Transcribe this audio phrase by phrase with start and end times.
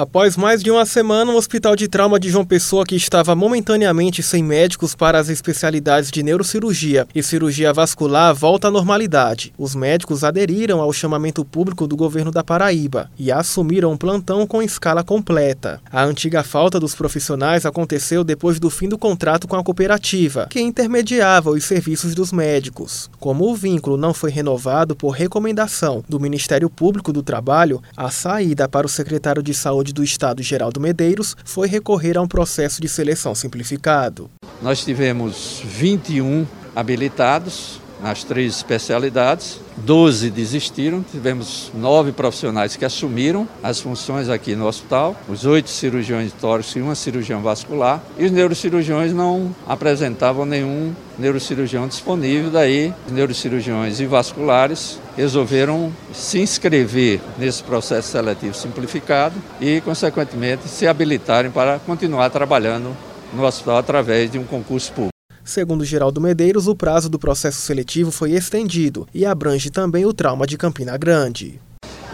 [0.00, 4.22] Após mais de uma semana, o Hospital de Trauma de João Pessoa, que estava momentaneamente
[4.22, 9.52] sem médicos para as especialidades de neurocirurgia e cirurgia vascular, volta à normalidade.
[9.58, 14.62] Os médicos aderiram ao chamamento público do governo da Paraíba e assumiram um plantão com
[14.62, 15.82] escala completa.
[15.92, 20.62] A antiga falta dos profissionais aconteceu depois do fim do contrato com a cooperativa, que
[20.62, 23.10] intermediava os serviços dos médicos.
[23.20, 28.66] Como o vínculo não foi renovado por recomendação do Ministério Público do Trabalho, a saída
[28.66, 32.88] para o secretário de Saúde do Estado, Geraldo Medeiros, foi recorrer a um processo de
[32.88, 34.30] seleção simplificado.
[34.62, 39.60] Nós tivemos 21 habilitados nas três especialidades.
[39.78, 46.26] 12 desistiram, tivemos nove profissionais que assumiram as funções aqui no hospital, os oito cirurgiões
[46.26, 52.92] de tórax e uma cirurgião vascular, e os neurocirurgiões não apresentavam nenhum neurocirurgião disponível, daí
[53.06, 61.50] os neurocirurgiões e vasculares resolveram se inscrever nesse processo seletivo simplificado e, consequentemente, se habilitarem
[61.50, 62.96] para continuar trabalhando
[63.32, 65.19] no hospital através de um concurso público.
[65.50, 70.46] Segundo Geraldo Medeiros, o prazo do processo seletivo foi estendido e abrange também o trauma
[70.46, 71.60] de Campina Grande.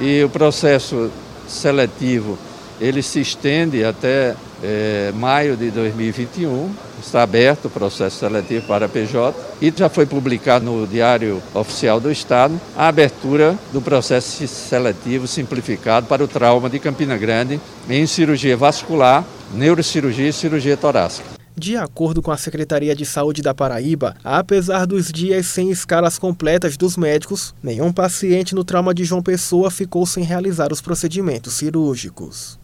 [0.01, 1.11] E o processo
[1.47, 2.39] seletivo
[2.81, 4.34] ele se estende até
[4.65, 6.73] é, maio de 2021.
[6.98, 12.11] Está aberto o processo seletivo para PJ e já foi publicado no Diário Oficial do
[12.11, 18.56] Estado a abertura do processo seletivo simplificado para o trauma de Campina Grande em cirurgia
[18.56, 21.36] vascular, neurocirurgia e cirurgia torácica.
[21.59, 26.77] De acordo com a Secretaria de Saúde da Paraíba, apesar dos dias sem escalas completas
[26.77, 32.59] dos médicos, nenhum paciente no trauma de João Pessoa ficou sem realizar os procedimentos cirúrgicos.